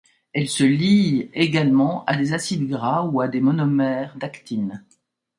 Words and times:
Elle 0.33 0.49
se 0.49 0.63
lie 0.63 1.29
également 1.35 2.03
à 2.05 2.17
des 2.17 2.33
acides 2.33 2.67
gras 2.67 3.03
ou 3.03 3.21
à 3.21 3.27
des 3.27 3.39
monomères 3.39 4.17
d'actine. 4.17 4.83